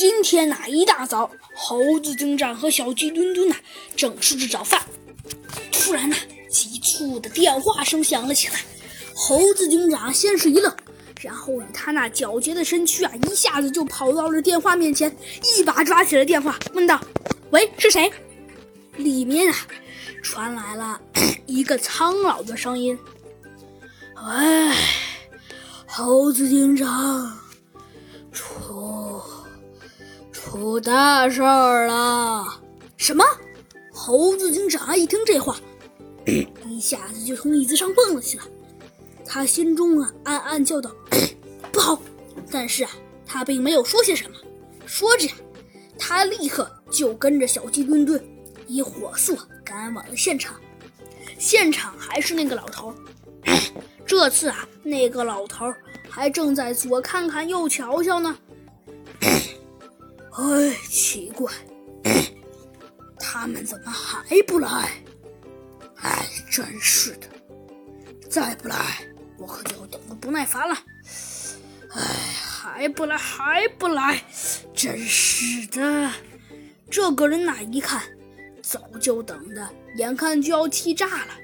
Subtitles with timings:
[0.00, 3.56] 今天呐，一大早，猴子警长和小鸡墩墩呐
[3.94, 4.80] 正吃着早饭，
[5.70, 6.16] 突然呢，
[6.50, 8.54] 急促的电话声响了起来。
[9.14, 10.74] 猴子警长先是一愣，
[11.20, 15.14] 然后以他那矫捷的身躯啊，一下子就跑到了电话面前，
[15.58, 16.98] 一把抓起了电话，问道
[17.52, 18.10] ：“喂，是谁？”
[18.96, 19.58] 里面啊，
[20.22, 20.98] 传来了
[21.44, 22.98] 一个苍老的声音
[24.16, 24.72] ：“喂，
[25.84, 27.38] 猴子警长，
[30.50, 32.44] 出大事儿了！
[32.96, 33.24] 什么？
[33.92, 35.56] 猴子警长一听这话，
[36.66, 38.42] 一下子就从椅子上蹦了起来。
[39.24, 40.90] 他心中啊暗暗叫道
[41.70, 42.02] ：“不好！”
[42.50, 42.90] 但是啊，
[43.24, 44.36] 他并没有说些什么。
[44.86, 45.34] 说着呀，
[45.96, 48.20] 他立刻就跟着小鸡墩墩
[48.66, 50.56] 以火速赶往了现场。
[51.38, 52.92] 现场还是那个老头。
[54.04, 55.72] 这次啊，那个老头
[56.08, 58.36] 还正在左看看右瞧瞧呢。
[60.40, 61.52] 哎，奇怪，
[63.20, 64.90] 他们怎么还不来？
[65.96, 67.28] 哎，真是的，
[68.30, 69.04] 再不来，
[69.36, 70.74] 我可就要等得不耐烦了。
[71.90, 74.24] 哎，还不来，还不来，
[74.74, 76.10] 真是的！
[76.90, 78.02] 这个人哪一看，
[78.62, 81.34] 早就等的眼看就要气炸了，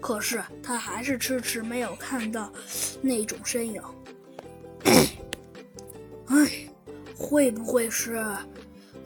[0.00, 2.50] 可是他还是迟迟没有看到
[3.02, 3.82] 那种身影。
[7.30, 8.20] 会不会是？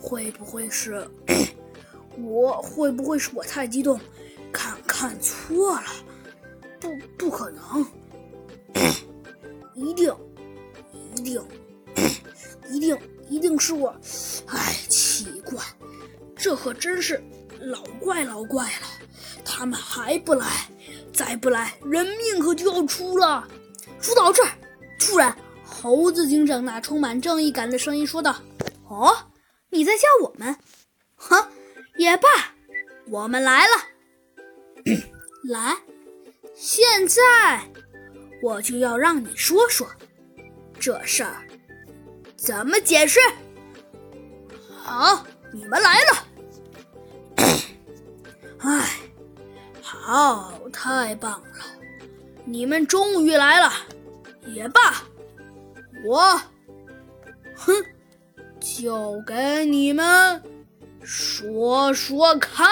[0.00, 1.06] 会不会是？
[2.16, 4.00] 我会不会是我太激动，
[4.50, 5.84] 看看错了？
[6.80, 7.86] 不，不可能！
[9.76, 10.10] 一定，
[11.14, 11.42] 一定，
[12.70, 13.94] 一定，一定是我！
[14.46, 15.62] 哎，奇怪，
[16.34, 17.22] 这可真是
[17.60, 18.86] 老怪老怪了！
[19.44, 20.46] 他们还不来，
[21.12, 23.46] 再不来，人命可就要出了！
[24.00, 24.50] 说到这儿，
[24.98, 25.36] 突然。
[25.84, 28.34] 猴子警长那充满正义感的声音说道
[28.88, 29.14] ：“哦，
[29.68, 30.56] 你在叫我们？
[31.14, 31.46] 哼，
[31.98, 32.26] 也罢，
[33.08, 33.72] 我们来了。
[35.44, 35.76] 来，
[36.54, 37.20] 现在
[38.42, 39.86] 我就要让你说说
[40.80, 41.46] 这事儿
[42.34, 43.20] 怎么解释。
[44.82, 46.26] 好，你们来了。
[48.60, 48.88] 哎，
[49.82, 51.66] 好，太棒了，
[52.46, 53.70] 你们终于来了。
[54.46, 55.04] 也罢。”
[56.04, 56.20] 我，
[57.56, 57.72] 哼，
[58.60, 60.42] 就给你们
[61.02, 62.68] 说说看。